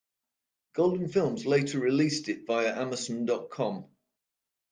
[0.73, 3.85] Golden Films later released it via Amazon dot com.